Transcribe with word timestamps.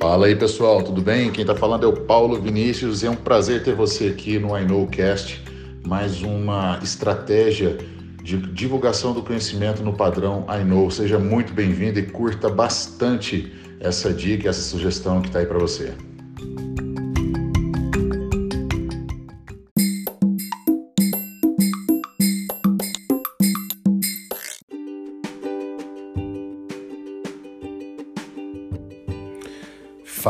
Fala 0.00 0.28
aí 0.28 0.34
pessoal, 0.34 0.82
tudo 0.82 1.02
bem? 1.02 1.30
Quem 1.30 1.42
está 1.42 1.54
falando 1.54 1.84
é 1.84 1.86
o 1.86 1.92
Paulo 1.92 2.40
Vinícius 2.40 3.02
e 3.02 3.06
é 3.06 3.10
um 3.10 3.14
prazer 3.14 3.62
ter 3.62 3.74
você 3.74 4.06
aqui 4.06 4.38
no 4.38 4.56
I 4.58 4.64
Cast, 4.90 5.44
mais 5.86 6.22
uma 6.22 6.80
estratégia 6.82 7.76
de 8.24 8.38
divulgação 8.38 9.12
do 9.12 9.22
conhecimento 9.22 9.82
no 9.82 9.92
padrão 9.92 10.46
I. 10.48 10.90
Seja 10.90 11.18
muito 11.18 11.52
bem-vindo 11.52 11.98
e 11.98 12.06
curta 12.06 12.48
bastante 12.48 13.52
essa 13.78 14.10
dica, 14.10 14.48
essa 14.48 14.62
sugestão 14.62 15.20
que 15.20 15.28
está 15.28 15.40
aí 15.40 15.46
para 15.46 15.58
você. 15.58 15.92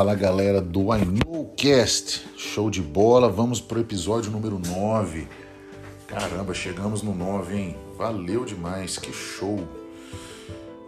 Fala 0.01 0.15
galera 0.15 0.63
do 0.63 0.95
I 0.95 1.03
Cast, 1.59 2.27
show 2.35 2.71
de 2.71 2.81
bola, 2.81 3.29
vamos 3.29 3.61
pro 3.61 3.81
episódio 3.81 4.31
número 4.31 4.59
9. 4.59 5.29
Caramba, 6.07 6.55
chegamos 6.55 7.03
no 7.03 7.15
9, 7.15 7.55
hein? 7.55 7.77
Valeu 7.99 8.47
demais, 8.47 8.97
que 8.97 9.13
show! 9.13 9.59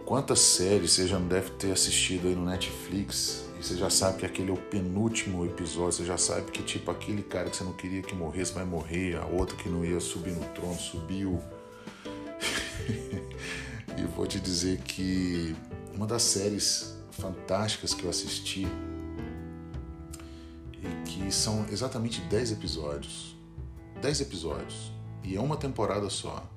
Quantas 0.03 0.39
séries 0.39 0.93
você 0.93 1.07
já 1.07 1.19
não 1.19 1.27
deve 1.27 1.51
ter 1.51 1.71
assistido 1.71 2.27
aí 2.27 2.33
no 2.33 2.43
Netflix 2.43 3.45
e 3.59 3.63
você 3.63 3.75
já 3.75 3.87
sabe 3.87 4.17
que 4.17 4.25
aquele 4.25 4.49
é 4.49 4.53
o 4.55 4.57
penúltimo 4.57 5.45
episódio, 5.45 5.91
você 5.91 6.05
já 6.05 6.17
sabe 6.17 6.49
que 6.49 6.63
tipo 6.63 6.89
aquele 6.89 7.21
cara 7.21 7.51
que 7.51 7.57
você 7.57 7.63
não 7.63 7.73
queria 7.73 8.01
que 8.01 8.15
morresse 8.15 8.51
vai 8.51 8.65
morrer, 8.65 9.17
a 9.17 9.27
outra 9.27 9.55
que 9.55 9.69
não 9.69 9.85
ia 9.85 9.99
subir 9.99 10.31
no 10.31 10.43
trono 10.55 10.73
subiu. 10.73 11.39
e 13.95 14.05
vou 14.15 14.25
te 14.25 14.39
dizer 14.39 14.79
que 14.79 15.55
uma 15.93 16.07
das 16.07 16.23
séries 16.23 16.97
fantásticas 17.11 17.93
que 17.93 18.05
eu 18.05 18.09
assisti 18.09 18.67
são 21.31 21.65
exatamente 21.71 22.21
10 22.21 22.53
episódios. 22.53 23.35
10 24.01 24.21
episódios. 24.21 24.91
E 25.23 25.35
é 25.35 25.39
uma 25.39 25.55
temporada 25.55 26.09
só. 26.09 26.47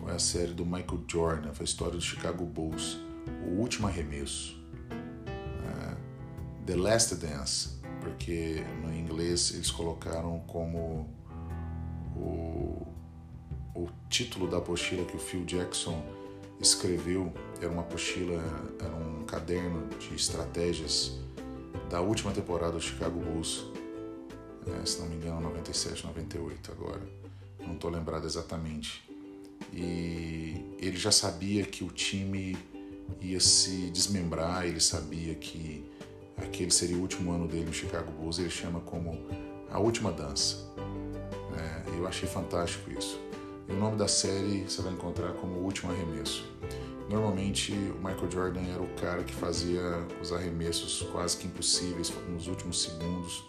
Foi 0.00 0.12
a 0.12 0.18
série 0.18 0.52
do 0.52 0.64
Michael 0.64 1.04
Jordan, 1.06 1.52
foi 1.52 1.64
a 1.64 1.68
história 1.68 1.94
do 1.94 2.00
Chicago 2.00 2.44
Bulls. 2.44 2.98
O 3.46 3.60
último 3.60 3.86
arremesso. 3.86 4.58
É, 4.90 5.96
The 6.64 6.76
Last 6.76 7.14
Dance, 7.16 7.80
porque 8.00 8.64
no 8.82 8.94
inglês 8.94 9.52
eles 9.54 9.70
colocaram 9.70 10.40
como 10.46 11.06
o, 12.16 12.86
o 13.74 13.88
título 14.08 14.48
da 14.48 14.56
apostila 14.56 15.04
que 15.04 15.16
o 15.16 15.20
Phil 15.20 15.44
Jackson 15.44 16.02
escreveu. 16.58 17.32
Era 17.60 17.70
uma 17.70 17.82
apostila, 17.82 18.42
era 18.80 18.94
um 18.94 19.24
caderno 19.24 19.86
de 19.98 20.14
estratégias 20.14 21.18
da 21.90 22.00
última 22.00 22.32
temporada 22.32 22.72
do 22.72 22.80
Chicago 22.80 23.18
Bulls, 23.18 23.66
é, 24.66 24.86
se 24.86 25.00
não 25.00 25.08
me 25.08 25.16
engano, 25.16 25.40
97, 25.40 26.06
98 26.06 26.70
agora, 26.70 27.02
não 27.66 27.74
estou 27.74 27.90
lembrado 27.90 28.26
exatamente. 28.26 29.02
E 29.72 30.76
ele 30.78 30.96
já 30.96 31.10
sabia 31.10 31.64
que 31.64 31.82
o 31.82 31.88
time 31.88 32.56
ia 33.20 33.40
se 33.40 33.90
desmembrar, 33.90 34.66
ele 34.66 34.80
sabia 34.80 35.34
que 35.34 35.84
aquele 36.36 36.70
seria 36.70 36.96
o 36.96 37.00
último 37.00 37.32
ano 37.32 37.48
dele 37.48 37.66
no 37.66 37.72
Chicago 37.72 38.10
Bulls, 38.12 38.38
ele 38.38 38.50
chama 38.50 38.80
como 38.80 39.26
a 39.68 39.78
última 39.80 40.12
dança. 40.12 40.72
É, 41.58 41.98
eu 41.98 42.06
achei 42.06 42.28
fantástico 42.28 42.88
isso. 42.92 43.18
E 43.68 43.72
o 43.72 43.76
nome 43.76 43.96
da 43.96 44.06
série 44.06 44.62
você 44.62 44.80
vai 44.80 44.92
encontrar 44.92 45.32
como 45.34 45.54
o 45.54 45.64
último 45.64 45.90
arremesso. 45.92 46.44
Normalmente 47.10 47.72
o 47.72 47.96
Michael 47.96 48.30
Jordan 48.30 48.60
era 48.72 48.80
o 48.80 48.88
cara 48.94 49.24
que 49.24 49.34
fazia 49.34 49.82
os 50.22 50.32
arremessos 50.32 51.02
quase 51.10 51.36
que 51.38 51.48
impossíveis 51.48 52.12
nos 52.28 52.46
últimos 52.46 52.82
segundos 52.82 53.44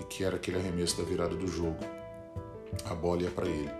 e 0.00 0.04
que 0.04 0.24
era 0.24 0.36
aquele 0.36 0.56
arremesso 0.56 0.96
da 0.96 1.04
virada 1.04 1.36
do 1.36 1.46
jogo. 1.46 1.78
A 2.86 2.94
bola 2.94 3.22
ia 3.22 3.30
para 3.30 3.46
ele. 3.46 3.70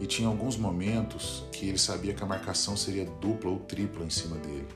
E 0.00 0.06
tinha 0.06 0.28
alguns 0.28 0.56
momentos 0.56 1.44
que 1.50 1.68
ele 1.68 1.78
sabia 1.78 2.14
que 2.14 2.22
a 2.22 2.26
marcação 2.26 2.76
seria 2.76 3.04
dupla 3.20 3.50
ou 3.50 3.58
tripla 3.58 4.04
em 4.04 4.10
cima 4.10 4.36
dele 4.36 4.68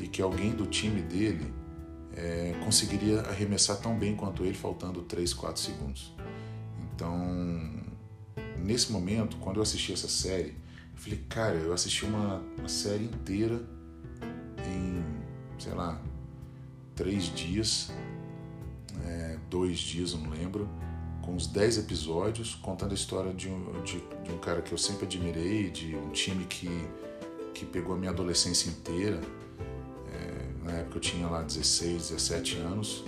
e 0.00 0.06
que 0.06 0.20
alguém 0.20 0.50
do 0.50 0.66
time 0.66 1.00
dele 1.00 1.50
é, 2.14 2.54
conseguiria 2.62 3.20
arremessar 3.20 3.78
tão 3.78 3.98
bem 3.98 4.14
quanto 4.14 4.44
ele, 4.44 4.54
faltando 4.54 5.00
3, 5.00 5.32
4 5.32 5.62
segundos. 5.62 6.14
Então, 6.94 7.16
nesse 8.58 8.92
momento, 8.92 9.38
quando 9.38 9.56
eu 9.56 9.62
assisti 9.62 9.94
essa 9.94 10.08
série, 10.08 10.62
falei, 11.04 11.20
cara, 11.28 11.54
eu 11.56 11.72
assisti 11.72 12.04
uma, 12.06 12.42
uma 12.58 12.68
série 12.68 13.04
inteira 13.04 13.60
em, 14.66 15.04
sei 15.58 15.74
lá, 15.74 16.00
três 16.94 17.24
dias, 17.24 17.92
é, 19.04 19.38
dois 19.50 19.78
dias, 19.78 20.14
não 20.14 20.30
lembro, 20.30 20.68
com 21.22 21.34
uns 21.34 21.46
dez 21.46 21.76
episódios, 21.76 22.54
contando 22.54 22.92
a 22.92 22.94
história 22.94 23.34
de 23.34 23.48
um, 23.48 23.82
de, 23.82 24.02
de 24.22 24.32
um 24.32 24.38
cara 24.38 24.62
que 24.62 24.72
eu 24.72 24.78
sempre 24.78 25.04
admirei, 25.04 25.70
de 25.70 25.94
um 25.94 26.10
time 26.10 26.46
que, 26.46 26.70
que 27.52 27.66
pegou 27.66 27.94
a 27.94 27.98
minha 27.98 28.10
adolescência 28.10 28.70
inteira. 28.70 29.20
É, 30.10 30.64
na 30.64 30.72
época 30.78 30.96
eu 30.96 31.00
tinha 31.00 31.26
lá 31.28 31.42
16, 31.42 32.10
17 32.10 32.56
anos, 32.58 33.04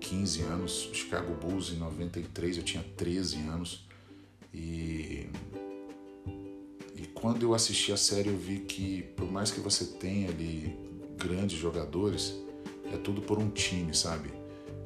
15 0.00 0.42
anos, 0.42 0.90
Chicago 0.92 1.32
Bulls 1.34 1.70
em 1.70 1.76
93 1.76 2.56
eu 2.56 2.62
tinha 2.64 2.84
13 2.96 3.36
anos 3.48 3.86
e 4.52 5.28
quando 7.20 7.42
eu 7.42 7.54
assisti 7.54 7.92
a 7.92 7.96
série 7.96 8.28
eu 8.28 8.36
vi 8.36 8.60
que 8.60 9.02
por 9.16 9.30
mais 9.30 9.50
que 9.50 9.60
você 9.60 9.84
tenha 9.84 10.28
ali 10.28 10.76
grandes 11.16 11.58
jogadores, 11.58 12.34
é 12.92 12.96
tudo 12.96 13.22
por 13.22 13.38
um 13.38 13.48
time, 13.48 13.94
sabe? 13.94 14.30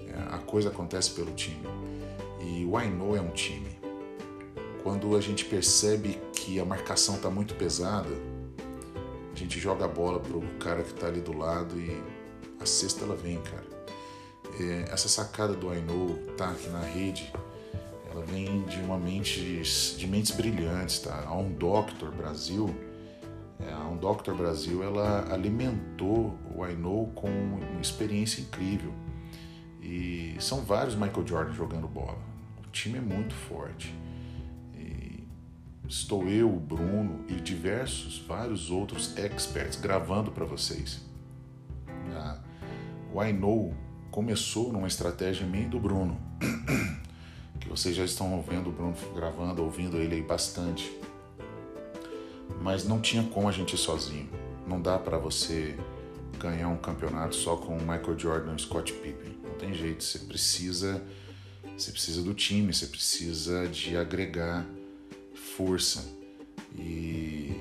É, 0.07 0.35
a 0.35 0.39
coisa 0.39 0.71
acontece 0.71 1.11
pelo 1.11 1.33
time. 1.33 1.67
E 2.41 2.65
o 2.65 2.79
Know 2.89 3.17
é 3.17 3.21
um 3.21 3.31
time. 3.31 3.69
Quando 4.83 5.17
a 5.17 5.21
gente 5.21 5.45
percebe 5.45 6.19
que 6.33 6.59
a 6.59 6.65
marcação 6.65 7.17
está 7.17 7.29
muito 7.29 7.55
pesada, 7.57 8.11
a 9.33 9.37
gente 9.37 9.59
joga 9.59 9.85
a 9.85 9.89
bola 9.89 10.21
pro 10.21 10.41
cara 10.59 10.83
que 10.83 10.93
está 10.93 11.09
ali 11.09 11.21
do 11.21 11.37
lado 11.37 11.79
e 11.79 12.01
a 12.61 12.65
cesta 12.65 13.05
ela 13.05 13.17
vem, 13.17 13.39
cara. 13.43 13.69
É, 14.59 14.93
essa 14.93 15.09
sacada 15.09 15.55
do 15.55 15.67
Know 15.67 16.17
tá 16.37 16.51
aqui 16.51 16.69
na 16.69 16.81
rede 16.81 17.31
ela 18.11 18.25
vem 18.25 18.63
de 18.65 18.79
uma 18.81 18.99
mente 18.99 19.63
de 19.97 20.07
mentes 20.07 20.33
brilhantes, 20.33 20.99
tá? 21.01 21.25
A 21.27 21.37
Um 21.37 21.53
Doctor 21.53 22.11
Brasil, 22.13 22.75
é, 23.61 23.73
a 23.73 23.89
Um 23.89 23.97
Doctor 23.97 24.35
Brasil, 24.35 24.83
ela 24.83 25.33
alimentou 25.33 26.37
o 26.55 26.67
Know 26.67 27.07
com 27.15 27.29
uma 27.29 27.81
experiência 27.81 28.41
incrível. 28.41 28.93
E 29.81 30.35
são 30.41 30.63
vários 30.63 30.95
Michael 30.95 31.27
Jordan 31.27 31.53
jogando 31.53 31.89
bola. 31.89 32.19
O 32.67 32.71
time 32.71 32.99
é 32.99 33.01
muito 33.01 33.35
forte. 33.35 33.95
E 34.75 35.25
estou 35.89 36.29
eu, 36.29 36.49
o 36.49 36.61
Bruno 36.61 37.25
e 37.29 37.35
diversos, 37.35 38.19
vários 38.19 38.71
outros 38.71 39.17
experts 39.17 39.81
gravando 39.81 40.31
para 40.31 40.45
vocês. 40.45 41.09
O 43.13 43.23
I 43.23 43.33
Know 43.33 43.75
começou 44.11 44.73
numa 44.73 44.87
estratégia 44.87 45.45
e 45.45 45.65
do 45.65 45.81
Bruno. 45.81 46.21
vocês 47.71 47.95
já 47.95 48.05
estão 48.05 48.43
vendo 48.43 48.69
o 48.69 48.73
Bruno 48.73 48.97
gravando, 49.15 49.63
ouvindo 49.63 49.97
ele 49.97 50.17
aí 50.17 50.23
bastante. 50.23 50.93
Mas 52.61 52.85
não 52.85 53.01
tinha 53.01 53.23
como 53.23 53.49
a 53.49 53.53
gente 53.53 53.75
ir 53.75 53.79
sozinho. 53.79 54.29
Não 54.67 54.83
dá 54.83 54.99
para 54.99 55.17
você 55.17 55.79
ganhar 56.39 56.69
um 56.69 56.77
campeonato 56.77 57.37
só 57.37 57.57
com 57.57 57.79
Michael 57.79 58.19
Jordan 58.19 58.57
e 58.57 58.61
Scott 58.61 58.93
Pippen. 58.93 59.39
Não 59.45 59.55
tem 59.55 59.73
jeito, 59.73 60.03
você 60.03 60.19
precisa 60.19 61.01
você 61.77 61.93
precisa 61.93 62.23
do 62.23 62.35
time, 62.35 62.75
você 62.75 62.87
precisa 62.87 63.67
de 63.69 63.97
agregar 63.97 64.67
força. 65.57 66.05
E, 66.77 67.57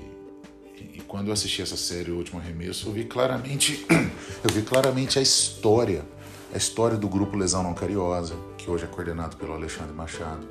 e 0.76 1.02
quando 1.06 1.28
eu 1.28 1.32
assisti 1.32 1.62
essa 1.62 1.76
série 1.76 2.10
O 2.10 2.16
Último 2.16 2.38
Arremesso, 2.38 2.88
eu 2.88 2.92
vi 2.92 3.04
claramente 3.04 3.86
eu 4.44 4.50
vi 4.52 4.62
claramente 4.62 5.18
a 5.18 5.22
história 5.22 6.04
a 6.52 6.56
história 6.56 6.96
do 6.96 7.08
grupo 7.08 7.36
Lesão 7.36 7.62
Não 7.62 7.74
Cariosa, 7.74 8.34
hoje 8.70 8.84
é 8.84 8.86
coordenado 8.86 9.36
pelo 9.36 9.52
Alexandre 9.52 9.92
Machado, 9.92 10.46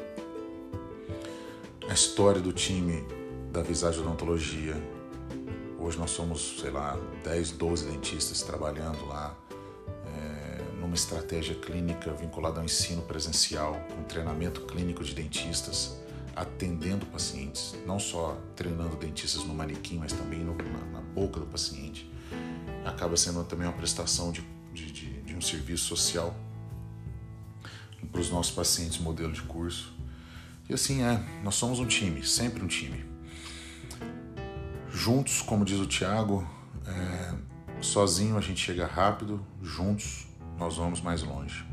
a 1.89 1.94
história 1.94 2.42
do 2.42 2.51
time 2.51 3.01
da 3.50 3.62
Visagem 3.62 4.01
Odontologia. 4.01 4.75
Hoje 5.80 5.98
nós 5.98 6.12
somos, 6.12 6.60
sei 6.60 6.69
lá, 6.69 7.00
10, 7.24 7.51
12 7.51 7.86
dentistas 7.86 8.42
trabalhando 8.42 9.06
lá 9.06 9.38
é, 10.06 10.62
numa 10.81 10.95
estratégia 10.95 11.56
clínica 11.56 12.12
vinculada 12.12 12.60
ao 12.60 12.66
ensino 12.66 13.01
presencial, 13.04 13.80
com 13.95 14.04
treinamento 14.04 14.62
clínico 14.66 15.01
de 15.01 15.16
dentistas, 15.16 15.98
atendendo 16.36 17.06
pacientes, 17.06 17.74
não 17.86 18.00
só 18.00 18.38
treinando 18.54 18.98
dentistas 18.98 19.45
no 19.45 19.54
manequim, 19.54 19.98
mas 19.98 20.12
também 20.12 20.39
no, 20.39 20.56
na, 20.56 21.00
na 21.00 21.01
boca 21.01 21.39
do 21.39 21.45
paciente. 21.45 22.12
Acaba 22.83 23.16
sendo 23.16 23.45
também 23.45 23.66
uma 23.66 23.77
prestação 23.77 24.33
de, 24.33 24.42
de, 24.74 24.92
de 25.21 25.33
um 25.33 25.42
serviço 25.42 25.86
social 25.86 26.36
para 28.11 28.21
os 28.21 28.29
nossos 28.29 28.51
pacientes 28.51 28.97
modelo 28.97 29.31
de 29.31 29.41
curso. 29.43 29.93
E 30.69 30.73
assim 30.73 31.03
é, 31.03 31.23
nós 31.43 31.55
somos 31.55 31.79
um 31.79 31.85
time, 31.85 32.25
sempre 32.25 32.63
um 32.63 32.67
time. 32.67 33.05
Juntos, 34.91 35.41
como 35.41 35.65
diz 35.65 35.79
o 35.79 35.85
Tiago, 35.85 36.47
é, 36.85 37.33
sozinho 37.81 38.37
a 38.37 38.41
gente 38.41 38.59
chega 38.59 38.85
rápido, 38.85 39.45
juntos 39.61 40.27
nós 40.57 40.77
vamos 40.77 41.01
mais 41.01 41.23
longe. 41.23 41.65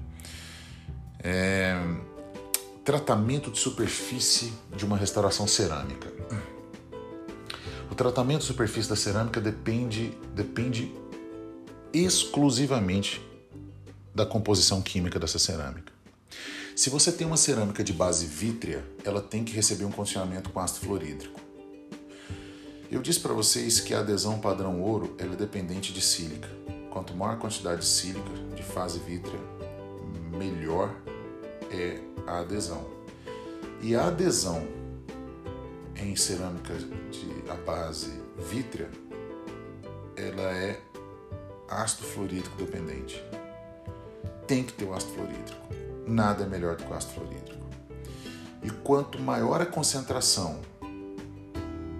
É, 1.18 1.76
tratamento 2.84 3.50
de 3.50 3.58
superfície 3.58 4.52
de 4.76 4.84
uma 4.84 4.96
restauração 4.96 5.46
cerâmica. 5.46 6.12
O 7.90 7.94
tratamento 7.94 8.40
de 8.40 8.46
superfície 8.46 8.88
da 8.88 8.94
cerâmica 8.94 9.40
depende, 9.40 10.16
depende 10.34 10.94
exclusivamente 11.92 13.20
da 14.14 14.24
composição 14.24 14.80
química 14.80 15.18
dessa 15.18 15.38
cerâmica. 15.38 15.95
Se 16.74 16.90
você 16.90 17.10
tem 17.10 17.26
uma 17.26 17.36
cerâmica 17.36 17.82
de 17.82 17.92
base 17.92 18.26
vítrea, 18.26 18.84
ela 19.02 19.20
tem 19.20 19.44
que 19.44 19.52
receber 19.52 19.84
um 19.84 19.90
condicionamento 19.90 20.50
com 20.50 20.60
ácido 20.60 20.86
fluorídrico. 20.86 21.40
Eu 22.90 23.02
disse 23.02 23.18
para 23.18 23.32
vocês 23.32 23.80
que 23.80 23.94
a 23.94 24.00
adesão 24.00 24.38
padrão 24.38 24.80
ouro 24.80 25.16
é 25.18 25.26
dependente 25.26 25.92
de 25.92 26.00
sílica. 26.00 26.48
Quanto 26.90 27.14
maior 27.14 27.34
a 27.34 27.36
quantidade 27.36 27.80
de 27.80 27.86
sílica 27.86 28.30
de 28.54 28.62
fase 28.62 28.98
vítrea, 29.00 29.40
melhor 30.30 30.94
é 31.70 32.00
a 32.26 32.40
adesão. 32.40 32.86
E 33.82 33.94
a 33.94 34.06
adesão 34.06 34.66
em 35.96 36.14
cerâmica 36.14 36.74
de 36.74 37.50
a 37.50 37.54
base 37.54 38.12
vítrea, 38.38 38.90
ela 40.14 40.54
é 40.54 40.80
ácido 41.68 42.06
fluorídrico 42.06 42.56
dependente. 42.56 43.22
Tem 44.46 44.62
que 44.62 44.72
ter 44.72 44.84
o 44.84 44.94
ácido 44.94 45.12
fluorídrico. 45.14 45.85
Nada 46.06 46.44
é 46.44 46.46
melhor 46.46 46.76
do 46.76 46.84
que 46.84 46.90
o 46.90 46.94
ácido 46.94 47.14
fluorídrico. 47.14 47.66
E 48.62 48.70
quanto 48.70 49.18
maior 49.18 49.60
a 49.60 49.66
concentração 49.66 50.60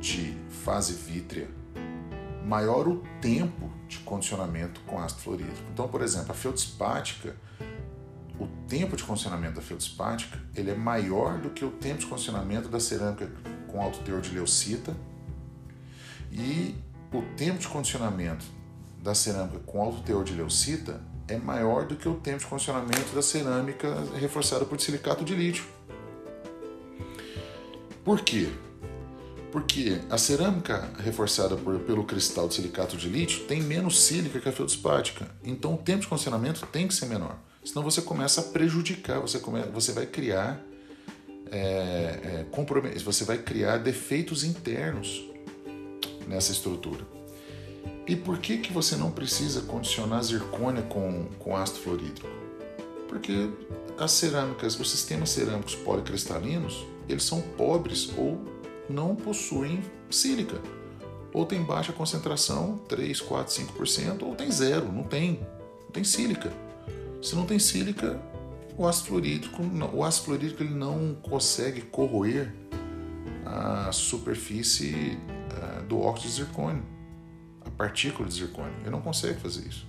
de 0.00 0.36
fase 0.64 0.92
vítrea, 0.94 1.48
maior 2.44 2.86
o 2.86 3.02
tempo 3.20 3.70
de 3.88 3.98
condicionamento 3.98 4.80
com 4.86 5.00
ácido 5.00 5.22
fluorídrico. 5.22 5.68
Então, 5.72 5.88
por 5.88 6.02
exemplo, 6.02 6.30
a 6.30 6.34
feldspática, 6.34 7.34
o 8.38 8.46
tempo 8.68 8.96
de 8.96 9.02
condicionamento 9.02 9.56
da 9.56 9.62
feldspática, 9.62 10.38
ele 10.54 10.70
é 10.70 10.74
maior 10.74 11.38
do 11.38 11.50
que 11.50 11.64
o 11.64 11.70
tempo 11.70 12.00
de 12.00 12.06
condicionamento 12.06 12.68
da 12.68 12.78
cerâmica 12.78 13.30
com 13.66 13.80
alto 13.80 13.98
teor 14.00 14.20
de 14.20 14.30
leucita 14.30 14.94
e 16.30 16.76
o 17.12 17.22
tempo 17.36 17.58
de 17.58 17.68
condicionamento 17.68 18.44
da 19.02 19.14
cerâmica 19.14 19.58
com 19.60 19.82
alto 19.82 20.02
teor 20.02 20.22
de 20.22 20.34
leucita 20.34 21.00
é 21.28 21.36
maior 21.38 21.86
do 21.86 21.96
que 21.96 22.08
o 22.08 22.14
tempo 22.14 22.38
de 22.38 22.46
condicionamento 22.46 23.14
da 23.14 23.22
cerâmica 23.22 24.04
reforçada 24.18 24.64
por 24.64 24.80
silicato 24.80 25.24
de 25.24 25.34
lítio. 25.34 25.64
Por 28.04 28.20
quê? 28.20 28.48
Porque 29.50 30.00
a 30.10 30.18
cerâmica 30.18 30.88
reforçada 30.98 31.56
por, 31.56 31.78
pelo 31.80 32.04
cristal 32.04 32.46
de 32.46 32.54
silicato 32.54 32.96
de 32.96 33.08
lítio 33.08 33.44
tem 33.46 33.60
menos 33.60 34.00
sílica 34.04 34.40
que 34.40 34.48
a 34.48 34.52
feldspática. 34.52 35.28
Então 35.42 35.74
o 35.74 35.78
tempo 35.78 36.02
de 36.02 36.06
condicionamento 36.06 36.64
tem 36.66 36.86
que 36.86 36.94
ser 36.94 37.06
menor. 37.06 37.36
Senão 37.64 37.82
você 37.82 38.00
começa 38.00 38.40
a 38.40 38.44
prejudicar, 38.44 39.20
você, 39.20 39.40
come, 39.40 39.60
você 39.72 39.92
vai 39.92 40.06
criar 40.06 40.62
é, 41.50 42.44
é, 42.46 42.98
você 43.04 43.24
vai 43.24 43.38
criar 43.38 43.78
defeitos 43.78 44.44
internos 44.44 45.24
nessa 46.26 46.52
estrutura. 46.52 47.15
E 48.06 48.14
por 48.14 48.38
que, 48.38 48.58
que 48.58 48.72
você 48.72 48.94
não 48.94 49.10
precisa 49.10 49.62
condicionar 49.62 50.22
zircônia 50.22 50.82
com, 50.82 51.26
com 51.40 51.56
ácido 51.56 51.80
fluorídrico? 51.80 52.28
Porque 53.08 53.50
as 53.98 54.12
cerâmicas, 54.12 54.78
os 54.78 54.88
sistemas 54.88 55.30
cerâmicos 55.30 55.74
policristalinos, 55.74 56.86
eles 57.08 57.24
são 57.24 57.40
pobres 57.40 58.10
ou 58.16 58.40
não 58.88 59.16
possuem 59.16 59.82
sílica. 60.08 60.60
Ou 61.32 61.44
tem 61.44 61.60
baixa 61.62 61.92
concentração, 61.92 62.78
3, 62.88 63.20
4, 63.20 63.52
5%, 63.52 64.22
ou 64.22 64.36
tem 64.36 64.52
zero, 64.52 64.90
não 64.92 65.02
tem. 65.02 65.40
Não 65.84 65.90
tem 65.92 66.04
sílica. 66.04 66.52
Se 67.20 67.34
não 67.34 67.44
tem 67.44 67.58
sílica, 67.58 68.20
o 68.78 68.86
ácido 68.86 69.08
fluorídrico, 69.08 69.62
o 69.92 70.04
ácido 70.04 70.26
fluorídrico 70.26 70.62
ele 70.62 70.74
não 70.74 71.16
consegue 71.22 71.80
corroer 71.80 72.54
a 73.44 73.90
superfície 73.90 75.18
uh, 75.50 75.82
do 75.84 76.00
óxido 76.00 76.28
de 76.28 76.34
zircônio 76.36 76.95
partícula 77.76 78.28
de 78.28 78.34
zircônio. 78.34 78.74
Ele 78.80 78.90
não 78.90 79.00
consegue 79.00 79.40
fazer 79.40 79.66
isso. 79.66 79.86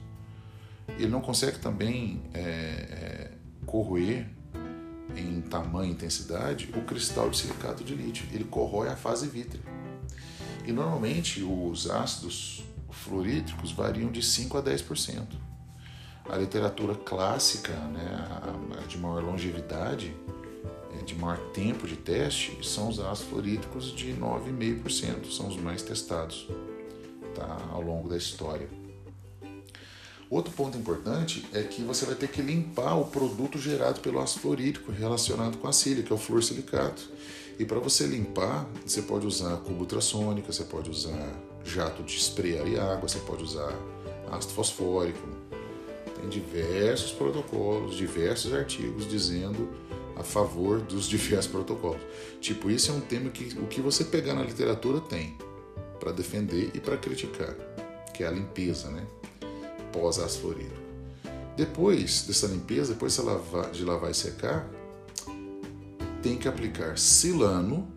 Ele 0.97 1.07
não 1.07 1.21
consegue 1.21 1.59
também 1.59 2.21
é, 2.33 2.39
é, 2.39 3.31
corroer 3.65 4.27
em 5.15 5.41
tamanho 5.41 5.89
e 5.89 5.93
intensidade 5.93 6.69
o 6.75 6.81
cristal 6.81 7.29
de 7.29 7.37
silicato 7.37 7.83
de 7.83 7.95
lítio. 7.95 8.25
Ele 8.31 8.43
corrói 8.43 8.89
a 8.89 8.95
fase 8.95 9.27
vítrea. 9.27 9.61
E 10.65 10.71
normalmente 10.71 11.43
os 11.43 11.89
ácidos 11.89 12.63
fluorídricos 12.89 13.71
variam 13.71 14.11
de 14.11 14.21
5 14.21 14.57
a 14.57 14.63
10%. 14.63 15.25
A 16.29 16.35
literatura 16.35 16.93
clássica, 16.93 17.73
né, 17.73 18.27
a 18.77 18.85
de 18.85 18.97
maior 18.97 19.23
longevidade, 19.23 20.13
é, 20.99 21.03
de 21.03 21.15
maior 21.15 21.37
tempo 21.51 21.87
de 21.87 21.95
teste, 21.95 22.57
são 22.67 22.89
os 22.89 22.99
ácidos 22.99 23.29
fluorídricos 23.29 23.95
de 23.95 24.13
9,5%, 24.13 25.31
são 25.31 25.47
os 25.47 25.55
mais 25.55 25.81
testados 25.81 26.47
tá? 27.37 27.69
ao 27.71 27.81
longo 27.81 28.09
da 28.09 28.17
história. 28.17 28.67
Outro 30.29 30.51
ponto 30.51 30.77
importante 30.77 31.45
é 31.53 31.63
que 31.63 31.81
você 31.81 32.05
vai 32.05 32.15
ter 32.15 32.27
que 32.27 32.41
limpar 32.41 32.95
o 32.95 33.05
produto 33.05 33.57
gerado 33.57 34.01
pelo 34.01 34.19
ácido 34.19 34.41
fluorídrico 34.41 34.91
relacionado 34.91 35.57
com 35.57 35.67
a 35.67 35.71
sílica, 35.71 36.07
que 36.07 36.11
é 36.11 36.15
o 36.15 36.19
fluorsilicato. 36.19 37.09
E 37.57 37.63
para 37.63 37.79
você 37.79 38.05
limpar, 38.05 38.67
você 38.85 39.01
pode 39.01 39.25
usar 39.25 39.55
cubo 39.57 39.81
ultrassônica, 39.81 40.51
você 40.51 40.65
pode 40.65 40.89
usar 40.89 41.33
jato 41.63 42.03
de 42.03 42.17
esprear 42.17 42.67
e 42.67 42.77
água, 42.77 43.07
você 43.07 43.19
pode 43.19 43.43
usar 43.43 43.73
ácido 44.29 44.53
fosfórico. 44.53 45.27
Tem 46.19 46.27
diversos 46.27 47.11
protocolos, 47.11 47.95
diversos 47.95 48.53
artigos 48.53 49.09
dizendo 49.09 49.69
a 50.17 50.23
favor 50.23 50.81
dos 50.81 51.07
diversos 51.09 51.49
protocolos. 51.49 52.01
Tipo, 52.41 52.69
isso 52.69 52.91
é 52.91 52.93
um 52.93 52.99
tema 52.99 53.29
que 53.29 53.57
o 53.59 53.67
que 53.67 53.79
você 53.79 54.03
pegar 54.03 54.33
na 54.33 54.43
literatura 54.43 54.99
tem 54.99 55.37
para 56.07 56.15
defender 56.15 56.71
e 56.73 56.79
para 56.79 56.95
criticar, 56.95 57.53
que 58.13 58.23
é 58.23 58.27
a 58.27 58.31
limpeza, 58.31 58.89
né? 58.89 59.05
Fluorídrico. 60.39 60.77
Depois 61.57 62.21
dessa 62.21 62.47
limpeza, 62.47 62.93
depois 62.93 63.19
de 63.73 63.83
lavar 63.83 64.11
e 64.11 64.13
secar, 64.13 64.69
tem 66.21 66.37
que 66.37 66.47
aplicar 66.47 66.97
silano 66.97 67.91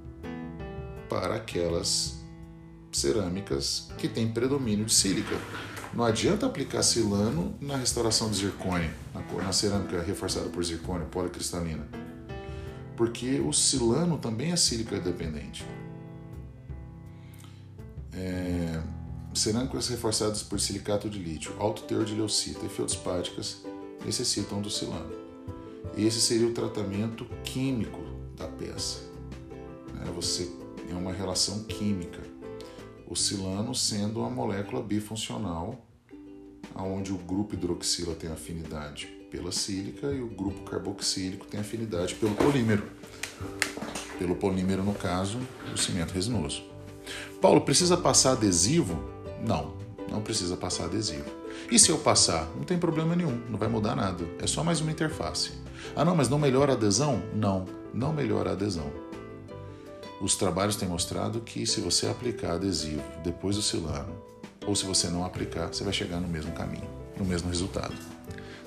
para 1.09 1.37
aquelas 1.37 2.19
cerâmicas 2.91 3.91
que 3.97 4.09
têm 4.09 4.33
predomínio 4.33 4.87
de 4.87 4.95
sílica. 4.95 5.37
Não 5.95 6.05
adianta 6.05 6.47
aplicar 6.47 6.83
silano 6.83 7.55
na 7.61 7.77
restauração 7.77 8.29
de 8.31 8.39
zircônio, 8.39 8.91
na 9.45 9.53
cerâmica 9.53 10.03
reforçada 10.03 10.49
por 10.49 10.65
zircônio 10.65 11.07
policristalina, 11.07 11.87
porque 12.97 13.39
o 13.41 13.53
silano 13.53 14.19
também 14.19 14.51
é 14.51 14.57
sílica 14.57 14.99
dependente. 14.99 15.65
É, 18.13 18.83
cerâmicas 19.35 19.89
reforçadas 19.89 20.43
por 20.43 20.61
silicato 20.61 21.09
de 21.09 21.19
lítio, 21.19 21.55
alto 21.59 21.83
teor 21.83 22.05
de 22.05 22.15
leucita 22.15 22.67
e 22.67 22.69
feldspáticas 22.69 23.63
necessitam 24.05 24.61
do 24.61 24.71
silano. 24.71 25.13
Esse 25.97 26.21
seria 26.21 26.47
o 26.47 26.53
tratamento 26.53 27.25
químico 27.45 28.01
da 28.37 28.47
peça. 28.47 29.01
É, 30.05 30.11
você 30.11 30.51
é 30.91 30.95
uma 30.95 31.13
relação 31.13 31.65
química. 31.65 32.21
O 33.07 33.17
silano 33.17 33.75
sendo 33.75 34.21
uma 34.21 34.31
molécula 34.31 34.83
bifuncional, 34.83 35.87
onde 36.75 37.13
o 37.13 37.19
grupo 37.19 37.55
hidroxila 37.55 38.15
tem 38.15 38.31
afinidade 38.31 39.07
pela 39.31 39.53
sílica 39.53 40.09
e 40.13 40.21
o 40.21 40.29
grupo 40.29 40.63
carboxílico 40.63 41.47
tem 41.47 41.61
afinidade 41.61 42.15
pelo 42.15 42.35
polímero. 42.35 42.83
Pelo 44.19 44.37
polímero, 44.37 44.83
no 44.83 44.95
caso, 44.95 45.39
o 45.73 45.79
cimento 45.79 46.13
resinoso. 46.13 46.63
Paulo, 47.41 47.61
precisa 47.63 47.97
passar 47.97 48.33
adesivo? 48.33 49.03
Não, 49.45 49.75
não 50.11 50.21
precisa 50.21 50.57
passar 50.57 50.85
adesivo. 50.85 51.25
E 51.71 51.79
se 51.79 51.91
eu 51.91 51.99
passar? 51.99 52.49
Não 52.57 52.65
tem 52.65 52.79
problema 52.79 53.15
nenhum, 53.15 53.41
não 53.49 53.59
vai 53.59 53.69
mudar 53.69 53.95
nada. 53.95 54.25
É 54.41 54.47
só 54.47 54.63
mais 54.63 54.81
uma 54.81 54.91
interface. 54.91 55.53
Ah, 55.95 56.05
não, 56.05 56.15
mas 56.15 56.29
não 56.29 56.39
melhora 56.39 56.73
a 56.73 56.75
adesão? 56.75 57.23
Não, 57.35 57.67
não 57.93 58.13
melhora 58.13 58.51
a 58.51 58.53
adesão. 58.53 58.91
Os 60.21 60.35
trabalhos 60.35 60.77
têm 60.77 60.89
mostrado 60.89 61.41
que 61.41 61.67
se 61.67 61.81
você 61.81 62.07
aplicar 62.07 62.53
adesivo 62.53 63.03
depois 63.25 63.57
do 63.57 63.63
silano, 63.63 64.15
ou 64.67 64.77
se 64.77 64.85
você 64.85 65.09
não 65.09 65.25
aplicar, 65.25 65.69
você 65.69 65.83
vai 65.83 65.93
chegar 65.93 66.21
no 66.21 66.29
mesmo 66.29 66.53
caminho, 66.53 66.89
no 67.19 67.25
mesmo 67.25 67.49
resultado. 67.49 67.95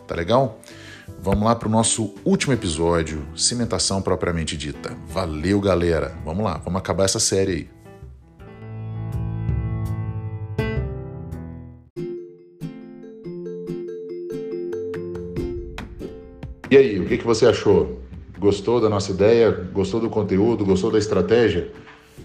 Tá 0.08 0.16
legal? 0.16 0.60
Vamos 1.20 1.44
lá 1.44 1.56
para 1.56 1.68
o 1.68 1.72
nosso 1.72 2.16
último 2.26 2.54
episódio, 2.54 3.26
cimentação 3.36 4.02
propriamente 4.02 4.58
dita. 4.58 4.98
Valeu, 5.08 5.62
galera! 5.62 6.18
Vamos 6.26 6.44
lá, 6.44 6.58
vamos 6.58 6.80
acabar 6.80 7.06
essa 7.06 7.20
série 7.20 7.52
aí. 7.52 7.83
E 16.74 16.78
aí, 16.78 17.00
o 17.00 17.06
que, 17.06 17.20
que 17.20 17.24
você 17.24 17.46
achou? 17.46 18.02
Gostou 18.40 18.82
da 18.82 18.90
nossa 18.90 19.12
ideia? 19.12 19.52
Gostou 19.52 20.00
do 20.00 20.10
conteúdo? 20.10 20.66
Gostou 20.66 20.90
da 20.90 20.98
estratégia? 20.98 21.72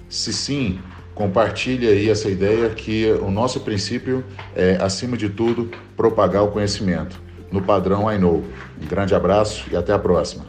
Se 0.09 0.33
sim, 0.33 0.79
compartilhe 1.15 1.87
aí 1.87 2.09
essa 2.09 2.31
ideia 2.31 2.71
que 2.71 3.13
o 3.21 3.31
nosso 3.31 3.61
princípio 3.61 4.25
é, 4.57 4.79
acima 4.81 5.19
de 5.19 5.29
tudo, 5.29 5.71
propagar 5.95 6.45
o 6.45 6.49
conhecimento. 6.49 7.21
no 7.53 7.61
padrão 7.61 8.11
I 8.11 8.17
Know. 8.17 8.43
Um 8.83 8.87
grande 8.87 9.15
abraço 9.15 9.67
e 9.71 9.77
até 9.77 9.93
a 9.93 9.99
próxima. 9.99 10.47